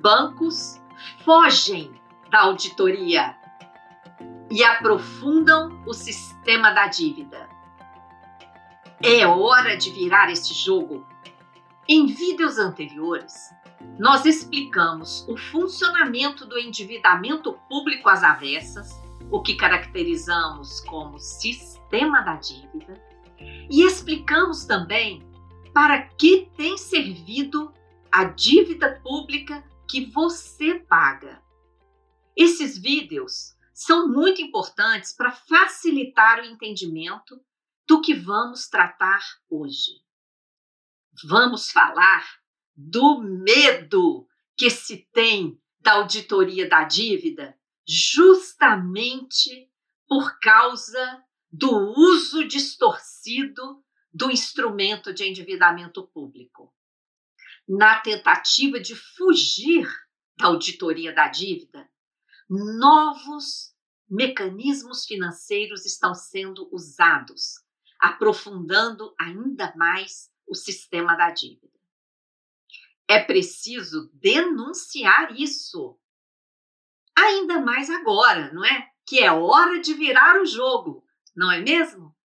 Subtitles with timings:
[0.00, 0.80] Bancos
[1.24, 3.34] fogem da auditoria
[4.48, 7.48] e aprofundam o sistema da dívida.
[9.02, 11.04] É hora de virar esse jogo.
[11.88, 13.52] Em vídeos anteriores,
[13.98, 19.00] nós explicamos o funcionamento do endividamento público às avessas,
[19.32, 23.02] o que caracterizamos como sistema da dívida,
[23.68, 25.26] e explicamos também
[25.74, 27.72] para que tem servido
[28.12, 31.42] a dívida pública que você paga.
[32.36, 37.40] Esses vídeos são muito importantes para facilitar o entendimento
[37.86, 39.92] do que vamos tratar hoje.
[41.24, 42.24] Vamos falar
[42.76, 49.70] do medo que se tem da auditoria da dívida, justamente
[50.06, 53.82] por causa do uso distorcido
[54.12, 56.74] do instrumento de endividamento público.
[57.68, 59.86] Na tentativa de fugir
[60.38, 61.86] da auditoria da dívida,
[62.48, 63.74] novos
[64.08, 67.62] mecanismos financeiros estão sendo usados,
[68.00, 71.78] aprofundando ainda mais o sistema da dívida.
[73.06, 76.00] É preciso denunciar isso.
[77.14, 78.90] Ainda mais agora, não é?
[79.04, 81.04] Que é hora de virar o jogo,
[81.36, 82.16] não é mesmo?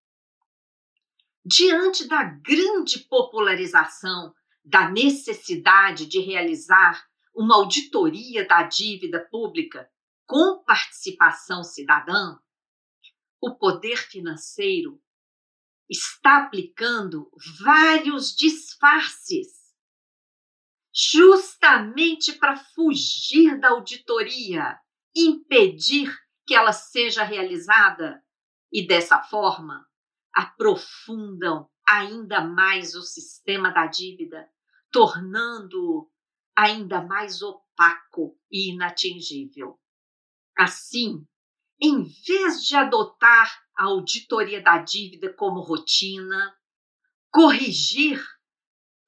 [1.43, 4.33] Diante da grande popularização
[4.63, 9.89] da necessidade de realizar uma auditoria da dívida pública
[10.25, 12.37] com participação cidadã,
[13.41, 15.01] o poder financeiro
[15.89, 17.29] está aplicando
[17.63, 19.63] vários disfarces
[20.95, 24.79] justamente para fugir da auditoria,
[25.15, 28.23] impedir que ela seja realizada
[28.71, 29.85] e dessa forma
[30.31, 34.49] aprofundam ainda mais o sistema da dívida,
[34.91, 36.09] tornando-o
[36.55, 39.79] ainda mais opaco e inatingível.
[40.55, 41.25] Assim,
[41.81, 46.55] em vez de adotar a auditoria da dívida como rotina,
[47.31, 48.23] corrigir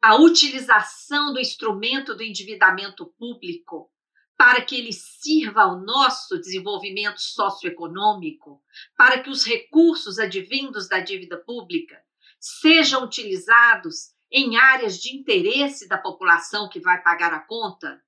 [0.01, 3.91] a utilização do instrumento do endividamento público
[4.37, 8.61] para que ele sirva ao nosso desenvolvimento socioeconômico,
[8.97, 12.04] para que os recursos advindos da dívida pública
[12.39, 18.03] sejam utilizados em áreas de interesse da população que vai pagar a conta,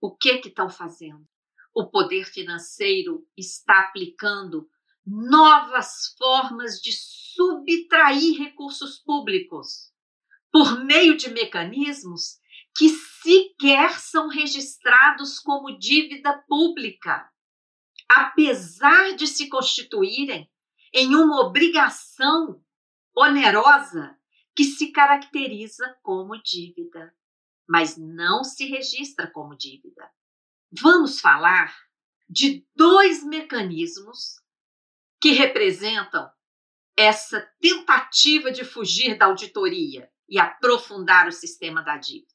[0.00, 1.26] o que que estão fazendo?
[1.74, 4.68] O poder financeiro está aplicando
[5.06, 9.92] novas formas de subtrair recursos públicos
[10.50, 12.38] por meio de mecanismos
[12.76, 17.28] que sequer são registrados como dívida pública,
[18.08, 20.50] apesar de se constituírem
[20.92, 22.62] em uma obrigação
[23.18, 24.16] onerosa
[24.54, 27.12] que se caracteriza como dívida,
[27.68, 30.08] mas não se registra como dívida.
[30.70, 31.76] Vamos falar
[32.28, 34.36] de dois mecanismos
[35.20, 36.30] que representam
[36.96, 42.34] essa tentativa de fugir da auditoria e aprofundar o sistema da dívida.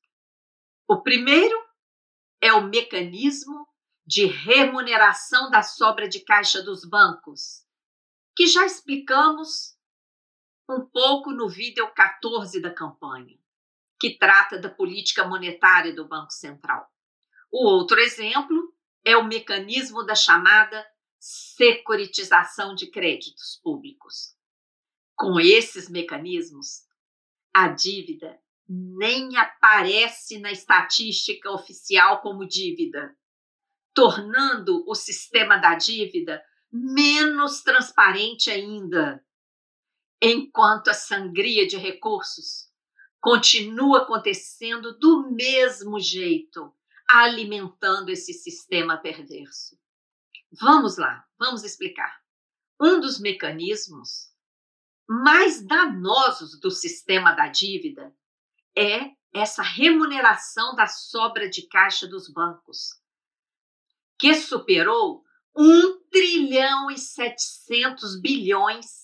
[0.88, 1.56] O primeiro
[2.42, 3.68] é o mecanismo
[4.06, 7.66] de remuneração da sobra de caixa dos bancos,
[8.36, 9.73] que já explicamos
[10.70, 13.38] um pouco no vídeo 14 da campanha,
[14.00, 16.88] que trata da política monetária do Banco Central.
[17.52, 18.74] O outro exemplo
[19.06, 20.86] é o mecanismo da chamada
[21.20, 24.36] securitização de créditos públicos.
[25.16, 26.84] Com esses mecanismos,
[27.54, 33.16] a dívida nem aparece na estatística oficial como dívida,
[33.94, 39.24] tornando o sistema da dívida menos transparente ainda,
[40.26, 42.72] enquanto a sangria de recursos
[43.20, 46.74] continua acontecendo do mesmo jeito,
[47.10, 49.78] alimentando esse sistema perverso.
[50.62, 52.22] Vamos lá, vamos explicar.
[52.80, 54.32] Um dos mecanismos
[55.06, 58.16] mais danosos do sistema da dívida
[58.78, 62.92] é essa remuneração da sobra de caixa dos bancos,
[64.18, 69.03] que superou 1 trilhão e 700 bilhões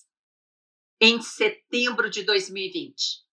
[1.01, 3.23] em setembro de 2020.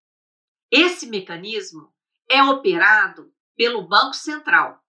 [0.70, 1.92] Esse mecanismo
[2.28, 4.80] é operado pelo Banco Central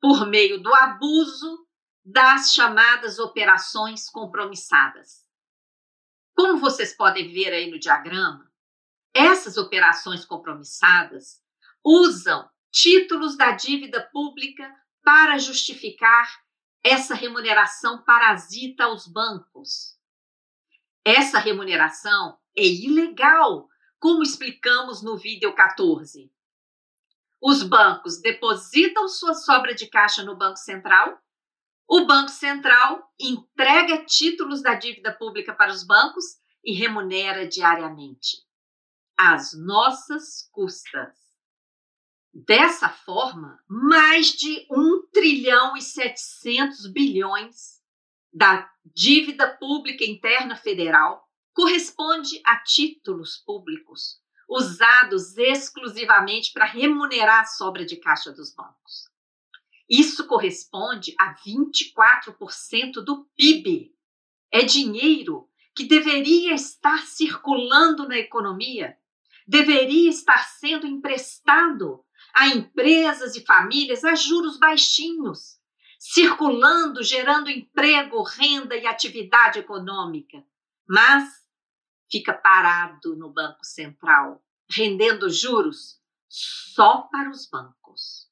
[0.00, 1.66] por meio do abuso
[2.04, 5.26] das chamadas operações compromissadas.
[6.34, 8.50] Como vocês podem ver aí no diagrama,
[9.14, 11.42] essas operações compromissadas
[11.82, 14.70] usam títulos da dívida pública
[15.02, 16.28] para justificar
[16.84, 19.95] essa remuneração parasita aos bancos.
[21.06, 26.28] Essa remuneração é ilegal, como explicamos no vídeo 14.
[27.40, 31.16] Os bancos depositam sua sobra de caixa no Banco Central.
[31.88, 36.24] O Banco Central entrega títulos da dívida pública para os bancos
[36.64, 38.38] e remunera diariamente.
[39.16, 41.14] Às nossas custas.
[42.34, 47.75] Dessa forma, mais de 1 trilhão e 700 bilhões
[48.36, 57.86] da dívida pública interna federal corresponde a títulos públicos usados exclusivamente para remunerar a sobra
[57.86, 59.08] de caixa dos bancos.
[59.88, 63.94] Isso corresponde a 24% do PIB.
[64.52, 68.98] É dinheiro que deveria estar circulando na economia,
[69.48, 72.04] deveria estar sendo emprestado
[72.34, 75.55] a empresas e famílias a juros baixinhos,
[76.12, 80.44] circulando, gerando emprego, renda e atividade econômica.
[80.88, 81.28] Mas
[82.08, 88.30] fica parado no Banco Central, rendendo juros só para os bancos.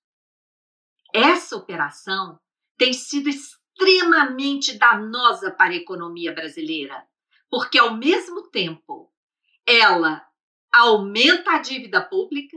[1.12, 2.38] Essa operação
[2.76, 7.05] tem sido extremamente danosa para a economia brasileira,
[7.50, 9.12] porque ao mesmo tempo
[9.67, 10.25] ela
[10.73, 12.56] aumenta a dívida pública,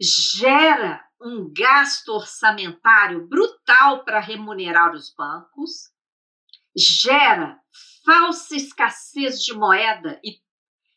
[0.00, 5.92] gera um gasto orçamentário brutal para remunerar os bancos,
[6.76, 7.60] gera
[8.04, 10.40] falsa escassez de moeda e,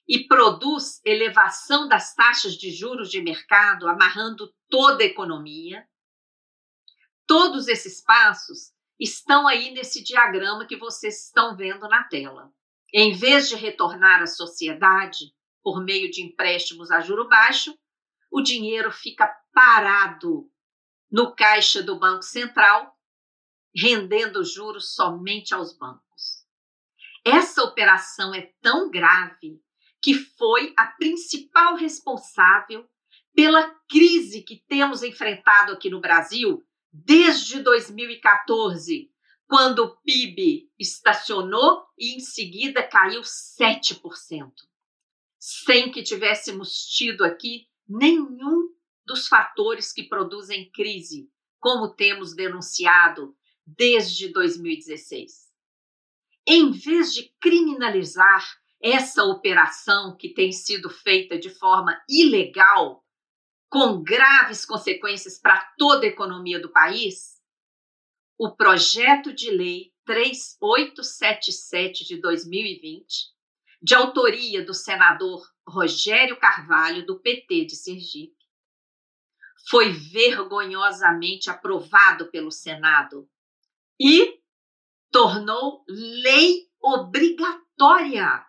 [0.07, 5.87] e produz elevação das taxas de juros de mercado, amarrando toda a economia.
[7.27, 12.51] Todos esses passos estão aí nesse diagrama que vocês estão vendo na tela.
[12.93, 17.77] Em vez de retornar à sociedade por meio de empréstimos a juro baixo,
[18.31, 20.51] o dinheiro fica parado
[21.09, 22.93] no caixa do Banco Central,
[23.73, 26.45] rendendo juros somente aos bancos.
[27.23, 29.61] Essa operação é tão grave
[30.01, 32.87] que foi a principal responsável
[33.33, 36.61] pela crise que temos enfrentado aqui no Brasil
[36.91, 39.09] desde 2014,
[39.47, 44.51] quando o PIB estacionou e em seguida caiu 7%,
[45.39, 48.74] sem que tivéssemos tido aqui nenhum
[49.05, 51.29] dos fatores que produzem crise,
[51.59, 53.35] como temos denunciado
[53.65, 55.45] desde 2016.
[56.47, 58.45] Em vez de criminalizar
[58.81, 63.03] essa operação que tem sido feita de forma ilegal,
[63.69, 67.41] com graves consequências para toda a economia do país,
[68.37, 73.33] o projeto de lei 3877 de 2020,
[73.81, 78.44] de autoria do senador Rogério Carvalho, do PT de Sergipe,
[79.69, 83.29] foi vergonhosamente aprovado pelo Senado
[83.99, 84.39] e
[85.11, 88.45] tornou lei obrigatória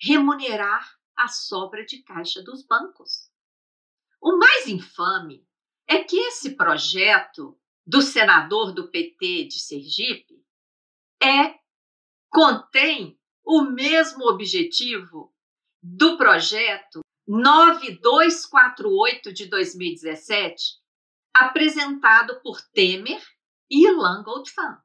[0.00, 3.30] remunerar a sobra de caixa dos bancos.
[4.20, 5.46] O mais infame
[5.86, 10.44] é que esse projeto do senador do PT de Sergipe
[11.22, 11.58] é
[12.28, 15.34] contém o mesmo objetivo
[15.82, 17.00] do projeto
[17.32, 20.80] 9248 de 2017,
[21.32, 23.22] apresentado por Temer
[23.70, 24.82] e Ilan Goldfan.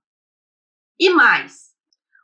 [0.99, 1.75] E mais,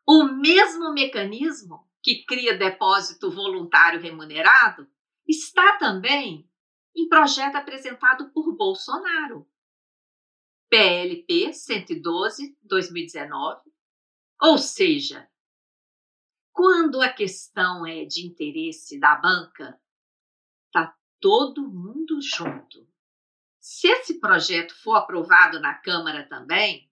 [0.08, 4.88] o mesmo mecanismo que cria depósito voluntário remunerado
[5.28, 6.48] está também
[6.96, 9.50] em projeto apresentado por Bolsonaro.
[10.70, 13.72] PLP 112 2019,
[14.40, 15.28] ou seja,
[16.52, 19.81] quando a questão é de interesse da banca,
[21.22, 22.86] todo mundo junto.
[23.60, 26.92] Se esse projeto for aprovado na Câmara também,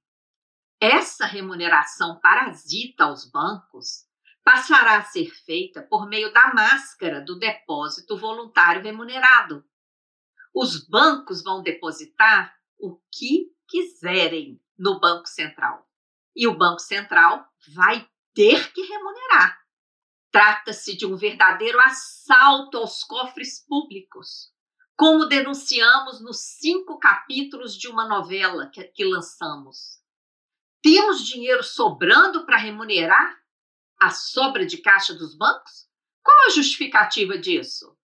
[0.80, 4.08] essa remuneração parasita aos bancos
[4.44, 9.66] passará a ser feita por meio da máscara do depósito voluntário remunerado.
[10.54, 15.88] Os bancos vão depositar o que quiserem no Banco Central.
[16.36, 17.46] E o Banco Central
[17.76, 19.60] vai ter que remunerar.
[20.32, 24.54] Trata-se de um verdadeiro assalto aos cofres públicos,
[24.96, 30.00] como denunciamos nos cinco capítulos de uma novela que, que lançamos.
[30.82, 33.40] Temos dinheiro sobrando para remunerar
[34.00, 35.90] a sobra de caixa dos bancos?
[36.24, 37.98] Qual a justificativa disso?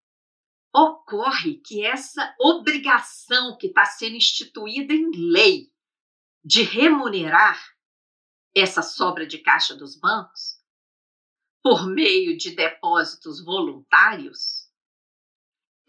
[0.74, 5.72] Ocorre que essa obrigação que está sendo instituída em lei
[6.44, 7.64] de remunerar
[8.54, 10.55] essa sobra de caixa dos bancos
[11.66, 14.70] por meio de depósitos voluntários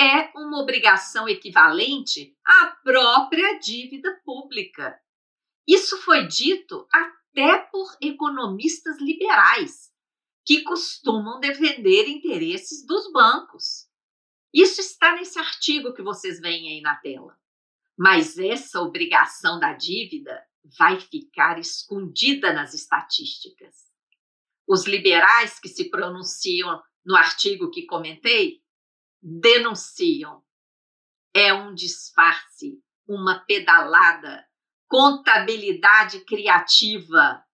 [0.01, 4.99] é uma obrigação equivalente à própria dívida pública.
[5.69, 9.93] Isso foi dito até por economistas liberais,
[10.47, 13.87] que costumam defender interesses dos bancos.
[14.55, 17.39] Isso está nesse artigo que vocês veem aí na tela.
[17.99, 20.43] Mas essa obrigação da dívida
[20.79, 23.86] vai ficar escondida nas estatísticas.
[24.67, 28.61] Os liberais que se pronunciam no artigo que comentei
[29.23, 30.43] denunciam.
[31.33, 34.45] É um disfarce, uma pedalada,
[34.89, 37.45] contabilidade criativa,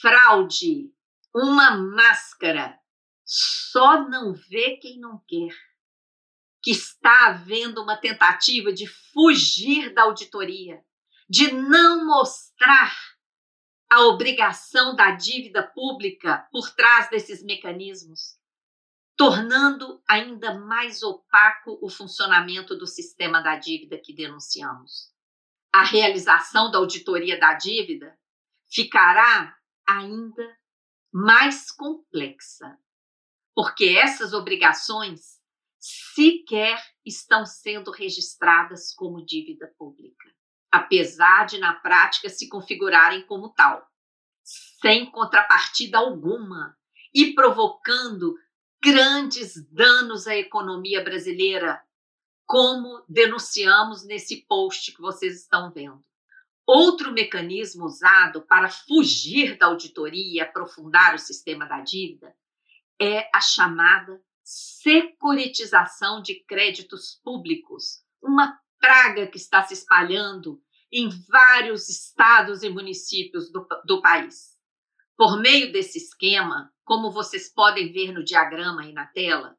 [0.00, 0.92] fraude,
[1.34, 2.78] uma máscara.
[3.24, 5.54] Só não vê quem não quer.
[6.62, 10.82] Que está havendo uma tentativa de fugir da auditoria,
[11.28, 12.94] de não mostrar
[13.94, 18.36] a obrigação da dívida pública por trás desses mecanismos,
[19.16, 25.12] tornando ainda mais opaco o funcionamento do sistema da dívida que denunciamos.
[25.72, 28.18] A realização da auditoria da dívida
[28.68, 30.58] ficará ainda
[31.12, 32.76] mais complexa,
[33.54, 35.40] porque essas obrigações
[35.78, 40.34] sequer estão sendo registradas como dívida pública,
[40.74, 43.88] apesar de na prática se configurarem como tal,
[44.42, 46.76] sem contrapartida alguma
[47.14, 48.34] e provocando
[48.82, 51.80] grandes danos à economia brasileira,
[52.44, 56.04] como denunciamos nesse post que vocês estão vendo.
[56.66, 62.34] Outro mecanismo usado para fugir da auditoria e aprofundar o sistema da dívida
[63.00, 70.62] é a chamada securitização de créditos públicos, uma praga que está se espalhando
[70.92, 74.58] em vários estados e municípios do, do país.
[75.16, 79.56] Por meio desse esquema, como vocês podem ver no diagrama aí na tela,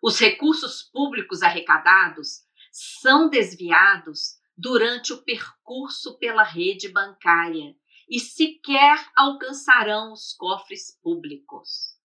[0.00, 7.74] os recursos públicos arrecadados são desviados durante o percurso pela rede bancária
[8.08, 11.98] e sequer alcançarão os cofres públicos.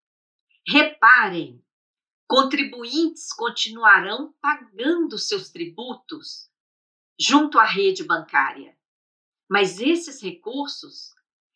[0.69, 1.61] Reparem,
[2.29, 6.52] contribuintes continuarão pagando seus tributos
[7.25, 8.77] junto à rede bancária,
[9.49, 11.11] mas esses recursos,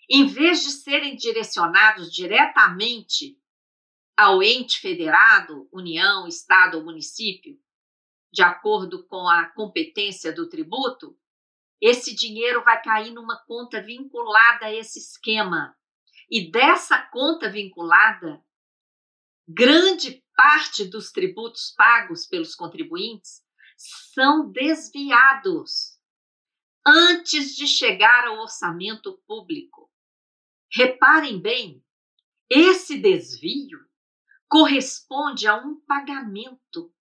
[0.09, 3.37] em vez de serem direcionados diretamente
[4.17, 7.59] ao ente federado, União, Estado ou município,
[8.33, 11.19] de acordo com a competência do tributo,
[11.81, 15.77] esse dinheiro vai cair numa conta vinculada a esse esquema.
[16.31, 18.43] E dessa conta vinculada,
[19.49, 23.46] grande parte dos tributos pagos pelos contribuintes
[24.13, 25.99] são desviados
[26.87, 29.91] antes de chegar ao orçamento público.
[30.73, 31.85] Reparem bem,
[32.49, 33.85] esse desvio
[34.49, 36.95] corresponde a um pagamento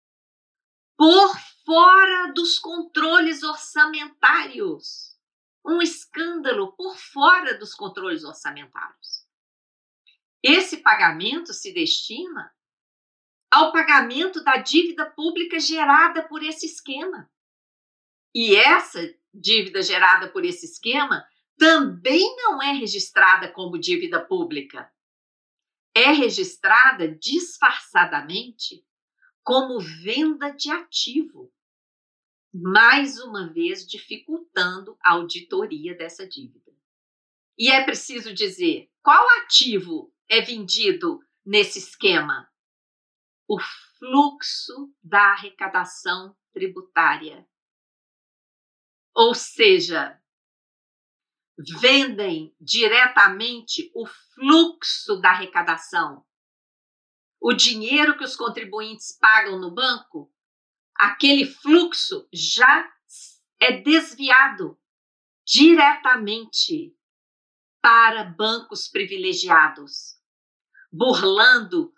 [0.96, 5.18] por fora dos controles orçamentários.
[5.64, 9.26] Um escândalo por fora dos controles orçamentários.
[10.42, 12.52] Esse pagamento se destina
[13.52, 17.30] ao pagamento da dívida pública gerada por esse esquema.
[18.34, 21.22] E essa dívida gerada por esse esquema
[21.58, 24.90] também não é registrada como dívida pública.
[25.94, 28.82] É registrada disfarçadamente
[29.44, 31.52] como venda de ativo,
[32.54, 36.72] mais uma vez dificultando a auditoria dessa dívida.
[37.58, 42.50] E é preciso dizer qual ativo é vendido nesse esquema?
[43.52, 43.58] O
[43.98, 47.46] fluxo da arrecadação tributária.
[49.14, 50.18] Ou seja,
[51.78, 56.24] vendem diretamente o fluxo da arrecadação,
[57.38, 60.32] o dinheiro que os contribuintes pagam no banco,
[60.94, 62.90] aquele fluxo já
[63.60, 64.80] é desviado
[65.44, 66.96] diretamente
[67.82, 70.18] para bancos privilegiados,
[70.90, 71.92] burlando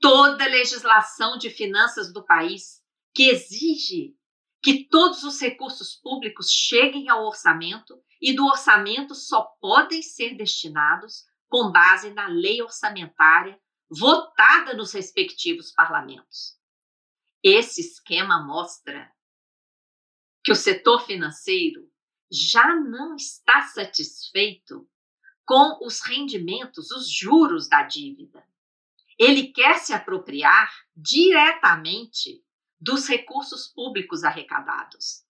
[0.00, 2.82] toda a legislação de finanças do país
[3.14, 4.16] que exige
[4.62, 11.24] que todos os recursos públicos cheguem ao orçamento e do orçamento só podem ser destinados
[11.48, 13.58] com base na lei orçamentária
[13.90, 16.58] votada nos respectivos parlamentos.
[17.42, 19.10] Esse esquema mostra
[20.44, 21.90] que o setor financeiro
[22.30, 24.88] já não está satisfeito
[25.44, 28.46] com os rendimentos, os juros da dívida.
[29.20, 32.42] Ele quer se apropriar diretamente
[32.80, 35.26] dos recursos públicos arrecadados.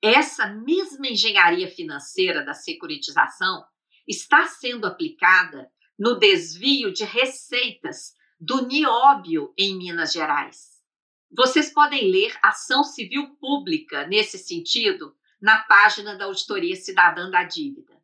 [0.00, 3.62] Essa mesma engenharia financeira da securitização
[4.08, 10.82] está sendo aplicada no desvio de receitas do nióbio em Minas Gerais.
[11.30, 18.00] Vocês podem ler ação civil pública nesse sentido na página da Auditoria Cidadã da Dívida.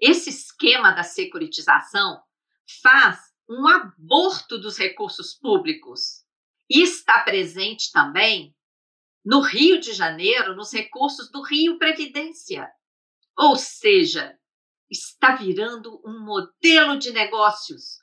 [0.00, 2.22] Esse esquema da securitização
[2.82, 6.24] faz um aborto dos recursos públicos
[6.68, 8.54] e está presente também
[9.24, 12.68] no Rio de Janeiro, nos recursos do Rio Previdência.
[13.36, 14.38] Ou seja,
[14.90, 17.98] está virando um modelo de negócios,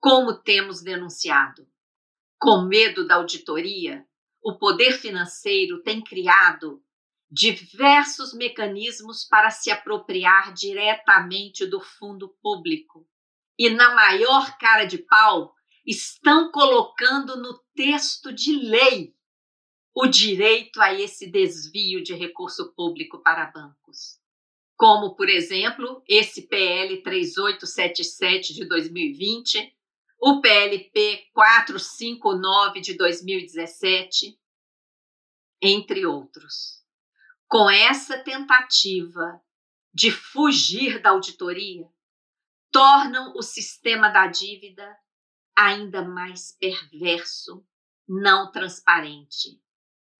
[0.00, 1.66] como temos denunciado.
[2.38, 4.04] Com medo da auditoria,
[4.42, 6.82] o poder financeiro tem criado
[7.30, 13.08] diversos mecanismos para se apropriar diretamente do fundo público.
[13.58, 15.54] E, na maior cara de pau,
[15.86, 19.14] estão colocando no texto de lei
[19.94, 24.18] o direito a esse desvio de recurso público para bancos.
[24.76, 29.72] Como, por exemplo, esse PL 3877 de 2020,
[30.18, 34.36] o PLP 459 de 2017,
[35.62, 36.82] entre outros.
[37.46, 39.40] Com essa tentativa
[39.92, 41.88] de fugir da auditoria,
[42.74, 44.98] tornam o sistema da dívida
[45.56, 47.64] ainda mais perverso,
[48.08, 49.62] não transparente.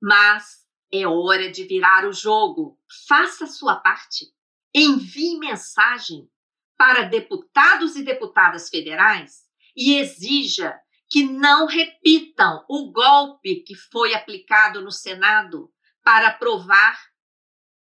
[0.00, 2.78] Mas é hora de virar o jogo.
[3.08, 4.26] Faça sua parte.
[4.72, 6.30] Envie mensagem
[6.78, 9.42] para deputados e deputadas federais
[9.76, 10.80] e exija
[11.10, 15.72] que não repitam o golpe que foi aplicado no Senado
[16.04, 17.00] para aprovar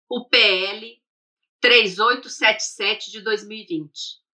[0.10, 1.00] o PL
[1.62, 4.27] 3877 de 2020.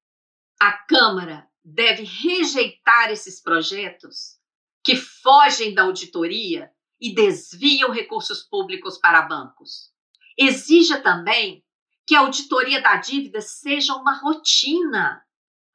[0.64, 4.40] A Câmara deve rejeitar esses projetos
[4.82, 9.92] que fogem da auditoria e desviam recursos públicos para bancos.
[10.38, 11.66] Exija também
[12.08, 15.22] que a auditoria da dívida seja uma rotina.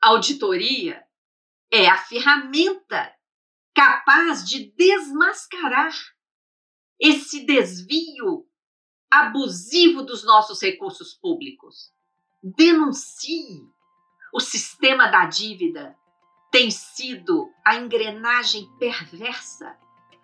[0.00, 1.04] A auditoria
[1.70, 3.14] é a ferramenta
[3.74, 5.92] capaz de desmascarar
[6.98, 8.48] esse desvio
[9.10, 11.92] abusivo dos nossos recursos públicos.
[12.42, 13.68] Denuncie
[14.32, 15.96] o sistema da dívida
[16.50, 19.76] tem sido a engrenagem perversa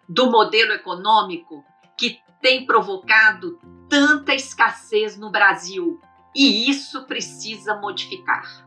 [0.09, 1.65] do modelo econômico
[1.97, 3.59] que tem provocado
[3.89, 6.01] tanta escassez no Brasil.
[6.35, 8.67] E isso precisa modificar.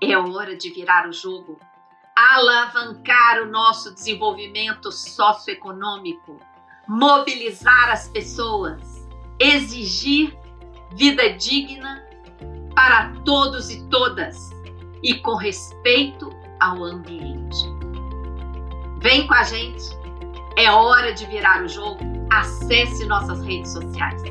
[0.00, 1.60] É hora de virar o jogo,
[2.16, 6.40] alavancar o nosso desenvolvimento socioeconômico,
[6.88, 9.06] mobilizar as pessoas,
[9.38, 10.36] exigir
[10.94, 12.02] vida digna
[12.74, 14.50] para todos e todas
[15.02, 17.66] e com respeito ao ambiente.
[19.00, 19.84] Vem com a gente,
[20.56, 21.98] é hora de virar o jogo.
[22.30, 24.22] Acesse nossas redes sociais.